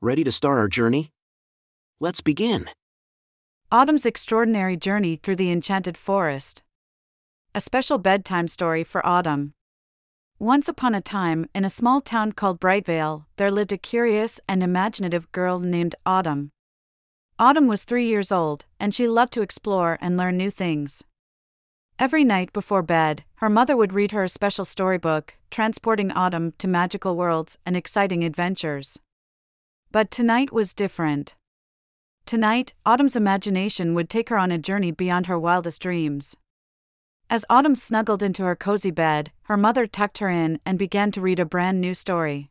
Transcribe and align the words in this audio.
Ready 0.00 0.22
to 0.22 0.30
start 0.30 0.58
our 0.58 0.68
journey? 0.68 1.10
Let's 1.98 2.20
begin. 2.20 2.70
Autumn's 3.72 4.06
Extraordinary 4.06 4.76
Journey 4.76 5.16
Through 5.16 5.34
the 5.34 5.50
Enchanted 5.50 5.98
Forest. 5.98 6.62
A 7.52 7.60
special 7.60 7.98
bedtime 7.98 8.46
story 8.46 8.84
for 8.84 9.04
Autumn. 9.04 9.54
Once 10.38 10.68
upon 10.68 10.94
a 10.94 11.00
time, 11.00 11.48
in 11.52 11.64
a 11.64 11.68
small 11.68 12.00
town 12.00 12.30
called 12.30 12.60
Brightvale, 12.60 13.24
there 13.38 13.50
lived 13.50 13.72
a 13.72 13.76
curious 13.76 14.38
and 14.48 14.62
imaginative 14.62 15.32
girl 15.32 15.58
named 15.58 15.96
Autumn. 16.06 16.52
Autumn 17.36 17.66
was 17.66 17.82
three 17.82 18.06
years 18.06 18.30
old, 18.30 18.66
and 18.78 18.94
she 18.94 19.08
loved 19.08 19.32
to 19.32 19.42
explore 19.42 19.98
and 20.00 20.16
learn 20.16 20.36
new 20.36 20.52
things. 20.52 21.02
Every 21.98 22.22
night 22.22 22.52
before 22.52 22.82
bed, 22.82 23.24
her 23.38 23.50
mother 23.50 23.76
would 23.76 23.92
read 23.92 24.12
her 24.12 24.22
a 24.22 24.28
special 24.28 24.64
storybook, 24.64 25.34
transporting 25.50 26.12
Autumn 26.12 26.52
to 26.58 26.68
magical 26.68 27.16
worlds 27.16 27.58
and 27.66 27.76
exciting 27.76 28.22
adventures. 28.22 29.00
But 29.90 30.10
tonight 30.10 30.52
was 30.52 30.74
different. 30.74 31.34
Tonight, 32.26 32.74
Autumn's 32.84 33.16
imagination 33.16 33.94
would 33.94 34.10
take 34.10 34.28
her 34.28 34.36
on 34.36 34.52
a 34.52 34.58
journey 34.58 34.90
beyond 34.90 35.26
her 35.26 35.38
wildest 35.38 35.80
dreams. 35.80 36.36
As 37.30 37.46
Autumn 37.48 37.74
snuggled 37.74 38.22
into 38.22 38.42
her 38.42 38.56
cozy 38.56 38.90
bed, 38.90 39.32
her 39.44 39.56
mother 39.56 39.86
tucked 39.86 40.18
her 40.18 40.28
in 40.28 40.60
and 40.66 40.78
began 40.78 41.10
to 41.12 41.22
read 41.22 41.40
a 41.40 41.46
brand 41.46 41.80
new 41.80 41.94
story. 41.94 42.50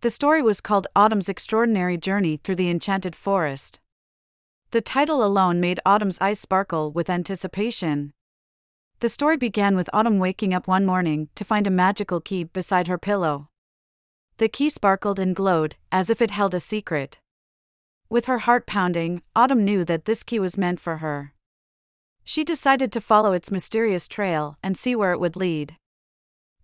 The 0.00 0.10
story 0.10 0.42
was 0.42 0.60
called 0.60 0.86
Autumn's 0.96 1.28
Extraordinary 1.28 1.96
Journey 1.96 2.40
Through 2.42 2.56
the 2.56 2.70
Enchanted 2.70 3.14
Forest. 3.14 3.78
The 4.70 4.80
title 4.80 5.24
alone 5.24 5.60
made 5.60 5.78
Autumn's 5.84 6.20
eyes 6.20 6.40
sparkle 6.40 6.90
with 6.90 7.10
anticipation. 7.10 8.12
The 9.00 9.08
story 9.08 9.36
began 9.36 9.76
with 9.76 9.90
Autumn 9.92 10.18
waking 10.18 10.54
up 10.54 10.66
one 10.66 10.86
morning 10.86 11.28
to 11.34 11.44
find 11.44 11.66
a 11.66 11.70
magical 11.70 12.20
key 12.20 12.44
beside 12.44 12.88
her 12.88 12.98
pillow. 12.98 13.49
The 14.40 14.48
key 14.48 14.70
sparkled 14.70 15.18
and 15.18 15.36
glowed, 15.36 15.76
as 15.92 16.08
if 16.08 16.22
it 16.22 16.30
held 16.30 16.54
a 16.54 16.60
secret. 16.60 17.18
With 18.08 18.24
her 18.24 18.38
heart 18.38 18.66
pounding, 18.66 19.20
Autumn 19.36 19.66
knew 19.66 19.84
that 19.84 20.06
this 20.06 20.22
key 20.22 20.38
was 20.38 20.56
meant 20.56 20.80
for 20.80 20.96
her. 20.96 21.34
She 22.24 22.42
decided 22.42 22.90
to 22.92 23.02
follow 23.02 23.34
its 23.34 23.50
mysterious 23.50 24.08
trail 24.08 24.56
and 24.62 24.78
see 24.78 24.96
where 24.96 25.12
it 25.12 25.20
would 25.20 25.36
lead. 25.36 25.76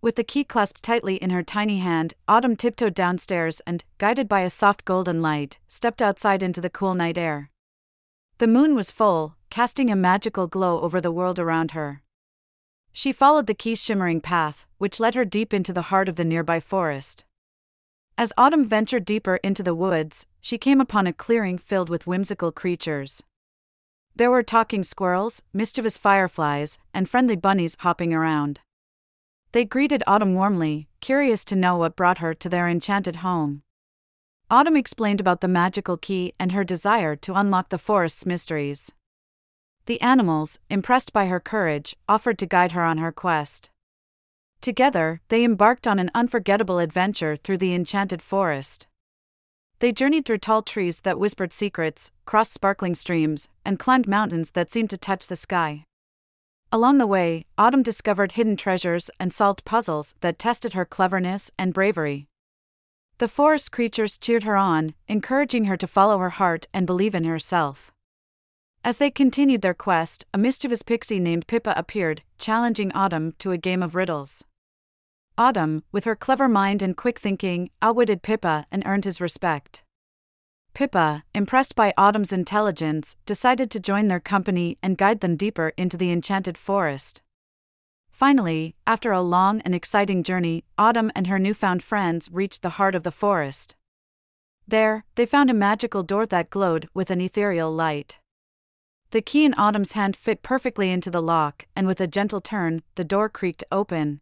With 0.01 0.15
the 0.15 0.23
key 0.23 0.43
clasped 0.43 0.81
tightly 0.81 1.17
in 1.17 1.29
her 1.29 1.43
tiny 1.43 1.77
hand, 1.77 2.15
Autumn 2.27 2.55
tiptoed 2.55 2.95
downstairs 2.95 3.61
and, 3.67 3.85
guided 3.99 4.27
by 4.27 4.39
a 4.39 4.49
soft 4.49 4.83
golden 4.83 5.21
light, 5.21 5.59
stepped 5.67 6.01
outside 6.01 6.41
into 6.41 6.61
the 6.61 6.71
cool 6.71 6.95
night 6.95 7.15
air. 7.15 7.51
The 8.39 8.47
moon 8.47 8.73
was 8.73 8.89
full, 8.89 9.35
casting 9.51 9.91
a 9.91 9.95
magical 9.95 10.47
glow 10.47 10.81
over 10.81 10.99
the 10.99 11.11
world 11.11 11.37
around 11.37 11.71
her. 11.77 12.01
She 12.91 13.11
followed 13.11 13.45
the 13.45 13.53
key's 13.53 13.83
shimmering 13.83 14.19
path, 14.19 14.65
which 14.79 14.99
led 14.99 15.13
her 15.13 15.25
deep 15.25 15.53
into 15.53 15.73
the 15.73 15.93
heart 15.93 16.09
of 16.09 16.15
the 16.15 16.25
nearby 16.25 16.59
forest. 16.59 17.23
As 18.19 18.33
Autumn 18.35 18.65
ventured 18.65 19.05
deeper 19.05 19.35
into 19.43 19.61
the 19.61 19.75
woods, 19.75 20.25
she 20.41 20.57
came 20.57 20.81
upon 20.81 21.05
a 21.05 21.13
clearing 21.13 21.59
filled 21.59 21.87
with 21.87 22.07
whimsical 22.07 22.51
creatures. 22.51 23.21
There 24.15 24.31
were 24.31 24.41
talking 24.41 24.83
squirrels, 24.83 25.43
mischievous 25.53 25.99
fireflies, 25.99 26.79
and 26.95 27.07
friendly 27.07 27.35
bunnies 27.35 27.77
hopping 27.81 28.15
around. 28.15 28.59
They 29.51 29.65
greeted 29.65 30.03
Autumn 30.07 30.33
warmly, 30.33 30.87
curious 30.99 31.45
to 31.45 31.55
know 31.55 31.77
what 31.77 31.95
brought 31.95 32.17
her 32.17 32.33
to 32.33 32.49
their 32.49 32.67
enchanted 32.67 33.17
home. 33.17 33.61
Autumn 34.49 34.75
explained 34.75 35.21
about 35.21 35.41
the 35.41 35.47
magical 35.47 35.95
key 35.95 36.33
and 36.39 36.53
her 36.53 36.63
desire 36.63 37.15
to 37.17 37.35
unlock 37.35 37.69
the 37.69 37.77
forest's 37.77 38.25
mysteries. 38.25 38.91
The 39.85 40.01
animals, 40.01 40.57
impressed 40.71 41.13
by 41.13 41.27
her 41.27 41.39
courage, 41.39 41.95
offered 42.09 42.39
to 42.39 42.47
guide 42.47 42.71
her 42.71 42.83
on 42.83 42.97
her 42.97 43.11
quest. 43.11 43.69
Together, 44.61 45.21
they 45.29 45.43
embarked 45.43 45.87
on 45.87 45.99
an 45.99 46.11
unforgettable 46.13 46.79
adventure 46.79 47.35
through 47.35 47.57
the 47.57 47.73
enchanted 47.73 48.21
forest. 48.21 48.87
They 49.79 49.91
journeyed 49.91 50.25
through 50.25 50.39
tall 50.39 50.63
trees 50.63 51.01
that 51.01 51.19
whispered 51.19 51.53
secrets, 51.53 52.11
crossed 52.25 52.53
sparkling 52.53 52.95
streams, 52.95 53.47
and 53.63 53.77
climbed 53.77 54.07
mountains 54.07 54.51
that 54.51 54.71
seemed 54.71 54.89
to 54.89 54.97
touch 54.97 55.27
the 55.27 55.35
sky. 55.35 55.83
Along 56.71 56.97
the 56.97 57.07
way, 57.07 57.45
Autumn 57.57 57.83
discovered 57.83 58.33
hidden 58.33 58.57
treasures 58.57 59.09
and 59.19 59.31
solved 59.31 59.63
puzzles 59.63 60.15
that 60.21 60.39
tested 60.39 60.73
her 60.73 60.83
cleverness 60.83 61.51
and 61.57 61.73
bravery. 61.73 62.27
The 63.19 63.27
forest 63.27 63.71
creatures 63.71 64.17
cheered 64.17 64.43
her 64.43 64.57
on, 64.57 64.93
encouraging 65.07 65.65
her 65.65 65.77
to 65.77 65.87
follow 65.87 66.17
her 66.19 66.31
heart 66.31 66.67
and 66.73 66.85
believe 66.85 67.15
in 67.15 67.23
herself. 67.23 67.91
As 68.87 68.99
they 68.99 69.11
continued 69.11 69.63
their 69.63 69.73
quest, 69.73 70.25
a 70.33 70.37
mischievous 70.37 70.81
pixie 70.81 71.19
named 71.19 71.45
Pippa 71.47 71.73
appeared, 71.75 72.21
challenging 72.37 72.89
Autumn 72.93 73.33
to 73.37 73.51
a 73.51 73.57
game 73.57 73.83
of 73.83 73.95
riddles. 73.95 74.45
Autumn, 75.37 75.83
with 75.91 76.05
her 76.05 76.15
clever 76.15 76.47
mind 76.47 76.81
and 76.81 76.95
quick 76.95 77.19
thinking, 77.19 77.69
outwitted 77.81 78.21
Pippa 78.21 78.65
and 78.71 78.83
earned 78.85 79.03
his 79.03 79.19
respect. 79.19 79.83
Pippa, 80.73 81.25
impressed 81.35 81.75
by 81.75 81.93
Autumn's 81.97 82.31
intelligence, 82.31 83.17
decided 83.25 83.69
to 83.71 83.81
join 83.81 84.07
their 84.07 84.21
company 84.21 84.77
and 84.81 84.97
guide 84.97 85.19
them 85.19 85.35
deeper 85.35 85.73
into 85.75 85.97
the 85.97 86.09
enchanted 86.09 86.57
forest. 86.57 87.21
Finally, 88.09 88.77
after 88.87 89.11
a 89.11 89.19
long 89.19 89.59
and 89.65 89.75
exciting 89.75 90.23
journey, 90.23 90.63
Autumn 90.77 91.11
and 91.13 91.27
her 91.27 91.39
newfound 91.39 91.83
friends 91.83 92.29
reached 92.31 92.61
the 92.61 92.77
heart 92.79 92.95
of 92.95 93.03
the 93.03 93.11
forest. 93.11 93.75
There, 94.65 95.03
they 95.15 95.25
found 95.25 95.49
a 95.49 95.53
magical 95.53 96.03
door 96.03 96.25
that 96.27 96.49
glowed 96.49 96.87
with 96.93 97.11
an 97.11 97.19
ethereal 97.19 97.69
light. 97.69 98.19
The 99.11 99.21
key 99.21 99.45
in 99.45 99.53
Autumn's 99.53 99.93
hand 99.93 100.17
fit 100.17 100.43
perfectly 100.43 100.91
into 100.91 101.09
the 101.09 101.21
lock, 101.21 101.65
and 101.75 101.87
with 101.87 102.01
a 102.01 102.07
gentle 102.07 102.41
turn, 102.41 102.81
the 102.95 103.05
door 103.05 103.29
creaked 103.29 103.63
open. 103.71 104.19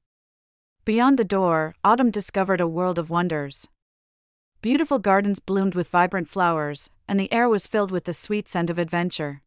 Beyond 0.84 1.18
the 1.18 1.26
door, 1.26 1.74
Autumn 1.84 2.12
discovered 2.12 2.62
a 2.62 2.68
world 2.68 3.00
of 3.00 3.10
wonders. 3.10 3.68
Beautiful 4.62 5.00
gardens 5.00 5.40
bloomed 5.40 5.74
with 5.74 5.90
vibrant 5.90 6.30
flowers, 6.30 6.92
and 7.08 7.20
the 7.20 7.34
air 7.34 7.50
was 7.50 7.66
filled 7.66 7.90
with 7.90 8.04
the 8.04 8.14
sweet 8.14 8.48
scent 8.48 8.70
of 8.70 8.78
adventure. 8.78 9.42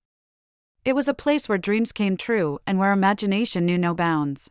It 0.84 0.94
was 0.94 1.06
a 1.06 1.14
place 1.14 1.48
where 1.48 1.58
dreams 1.58 1.92
came 1.92 2.16
true 2.16 2.58
and 2.66 2.76
where 2.76 2.92
imagination 2.92 3.64
knew 3.64 3.78
no 3.78 3.94
bounds. 3.94 4.50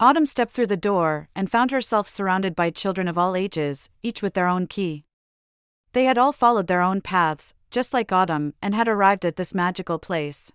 Autumn 0.00 0.26
stepped 0.26 0.52
through 0.52 0.66
the 0.66 0.76
door 0.76 1.28
and 1.36 1.48
found 1.48 1.70
herself 1.70 2.08
surrounded 2.08 2.56
by 2.56 2.70
children 2.70 3.06
of 3.06 3.16
all 3.16 3.36
ages, 3.36 3.90
each 4.02 4.22
with 4.22 4.34
their 4.34 4.48
own 4.48 4.66
key. 4.66 5.04
They 5.92 6.06
had 6.06 6.18
all 6.18 6.32
followed 6.32 6.66
their 6.66 6.82
own 6.82 7.00
paths, 7.00 7.54
just 7.74 7.92
like 7.92 8.12
Autumn, 8.12 8.54
and 8.62 8.72
had 8.72 8.86
arrived 8.86 9.24
at 9.24 9.34
this 9.34 9.52
magical 9.52 9.98
place. 9.98 10.52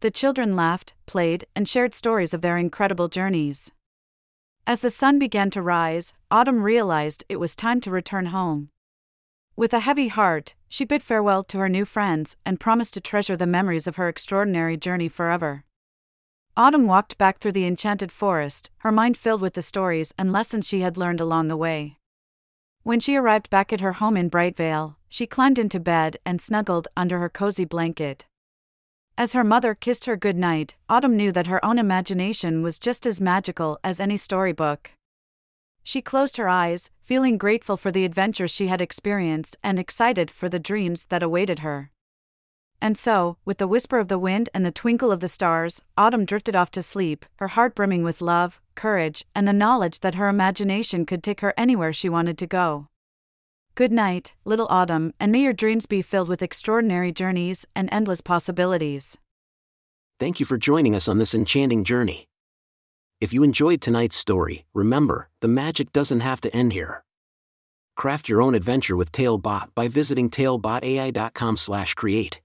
The 0.00 0.10
children 0.10 0.54
laughed, 0.54 0.92
played, 1.06 1.46
and 1.56 1.66
shared 1.66 1.94
stories 1.94 2.34
of 2.34 2.42
their 2.42 2.58
incredible 2.58 3.08
journeys. 3.08 3.72
As 4.66 4.80
the 4.80 4.90
sun 4.90 5.18
began 5.18 5.48
to 5.52 5.62
rise, 5.62 6.12
Autumn 6.30 6.62
realized 6.62 7.24
it 7.30 7.40
was 7.40 7.56
time 7.56 7.80
to 7.80 7.90
return 7.90 8.26
home. 8.26 8.68
With 9.56 9.72
a 9.72 9.80
heavy 9.80 10.08
heart, 10.08 10.54
she 10.68 10.84
bid 10.84 11.02
farewell 11.02 11.44
to 11.44 11.58
her 11.60 11.68
new 11.70 11.86
friends 11.86 12.36
and 12.44 12.60
promised 12.60 12.92
to 12.94 13.00
treasure 13.00 13.36
the 13.36 13.46
memories 13.46 13.86
of 13.86 13.96
her 13.96 14.06
extraordinary 14.06 14.76
journey 14.76 15.08
forever. 15.08 15.64
Autumn 16.58 16.86
walked 16.86 17.16
back 17.16 17.38
through 17.38 17.52
the 17.52 17.66
enchanted 17.66 18.12
forest, 18.12 18.68
her 18.78 18.92
mind 18.92 19.16
filled 19.16 19.40
with 19.40 19.54
the 19.54 19.62
stories 19.62 20.12
and 20.18 20.30
lessons 20.30 20.68
she 20.68 20.82
had 20.82 20.98
learned 20.98 21.22
along 21.22 21.48
the 21.48 21.56
way. 21.56 21.97
When 22.88 23.00
she 23.00 23.16
arrived 23.16 23.50
back 23.50 23.70
at 23.70 23.82
her 23.82 23.92
home 23.92 24.16
in 24.16 24.30
Brightvale, 24.30 24.96
she 25.10 25.26
climbed 25.26 25.58
into 25.58 25.78
bed 25.78 26.16
and 26.24 26.40
snuggled 26.40 26.88
under 26.96 27.18
her 27.18 27.28
cozy 27.28 27.66
blanket. 27.66 28.24
As 29.18 29.34
her 29.34 29.44
mother 29.44 29.74
kissed 29.74 30.06
her 30.06 30.16
good 30.16 30.38
night, 30.38 30.74
Autumn 30.88 31.14
knew 31.14 31.30
that 31.32 31.48
her 31.48 31.62
own 31.62 31.78
imagination 31.78 32.62
was 32.62 32.78
just 32.78 33.04
as 33.04 33.20
magical 33.20 33.78
as 33.84 34.00
any 34.00 34.16
storybook. 34.16 34.92
She 35.82 36.00
closed 36.00 36.38
her 36.38 36.48
eyes, 36.48 36.90
feeling 37.04 37.36
grateful 37.36 37.76
for 37.76 37.92
the 37.92 38.06
adventures 38.06 38.50
she 38.50 38.68
had 38.68 38.80
experienced 38.80 39.58
and 39.62 39.78
excited 39.78 40.30
for 40.30 40.48
the 40.48 40.58
dreams 40.58 41.04
that 41.10 41.22
awaited 41.22 41.58
her. 41.58 41.90
And 42.80 42.96
so, 42.96 43.36
with 43.44 43.58
the 43.58 43.66
whisper 43.66 43.98
of 43.98 44.08
the 44.08 44.18
wind 44.18 44.48
and 44.54 44.64
the 44.64 44.70
twinkle 44.70 45.10
of 45.10 45.20
the 45.20 45.28
stars, 45.28 45.80
Autumn 45.96 46.24
drifted 46.24 46.54
off 46.54 46.70
to 46.72 46.82
sleep, 46.82 47.26
her 47.36 47.48
heart 47.48 47.74
brimming 47.74 48.04
with 48.04 48.20
love, 48.20 48.60
courage, 48.74 49.24
and 49.34 49.48
the 49.48 49.52
knowledge 49.52 50.00
that 50.00 50.14
her 50.14 50.28
imagination 50.28 51.04
could 51.04 51.22
take 51.22 51.40
her 51.40 51.54
anywhere 51.56 51.92
she 51.92 52.08
wanted 52.08 52.38
to 52.38 52.46
go. 52.46 52.86
Good 53.74 53.92
night, 53.92 54.34
little 54.44 54.68
Autumn, 54.70 55.12
and 55.18 55.32
may 55.32 55.40
your 55.40 55.52
dreams 55.52 55.86
be 55.86 56.02
filled 56.02 56.28
with 56.28 56.42
extraordinary 56.42 57.12
journeys 57.12 57.66
and 57.74 57.88
endless 57.92 58.20
possibilities. 58.20 59.18
Thank 60.18 60.40
you 60.40 60.46
for 60.46 60.58
joining 60.58 60.96
us 60.96 61.08
on 61.08 61.18
this 61.18 61.34
enchanting 61.34 61.84
journey. 61.84 62.26
If 63.20 63.32
you 63.32 63.42
enjoyed 63.42 63.80
tonight's 63.80 64.16
story, 64.16 64.64
remember, 64.74 65.28
the 65.40 65.48
magic 65.48 65.92
doesn't 65.92 66.20
have 66.20 66.40
to 66.42 66.54
end 66.54 66.72
here. 66.72 67.02
Craft 67.96 68.28
your 68.28 68.40
own 68.40 68.54
adventure 68.54 68.96
with 68.96 69.10
Talebot 69.10 69.74
by 69.74 69.88
visiting 69.88 70.30
talebotai.com/create. 70.30 72.40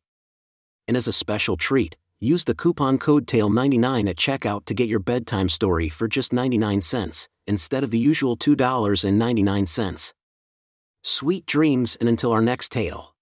And 0.88 0.98
as 0.98 1.08
a 1.08 1.14
special 1.14 1.58
treat, 1.58 1.96
use 2.20 2.44
the 2.46 2.56
coupon 2.56 2.98
code 2.98 3.28
TALE99 3.28 4.10
at 4.10 4.18
checkout 4.18 4.66
to 4.66 4.74
get 4.74 4.90
your 4.90 5.00
bedtime 5.00 5.50
story 5.50 5.90
for 5.90 6.08
just 6.08 6.34
99 6.34 6.82
cents 6.82 7.28
instead 7.48 7.84
of 7.84 7.92
the 7.92 8.00
usual 8.00 8.38
$2.99. 8.38 10.14
Sweet 11.04 11.46
dreams 11.46 11.98
and 12.00 12.08
until 12.08 12.32
our 12.32 12.42
next 12.42 12.72
tale. 12.72 13.13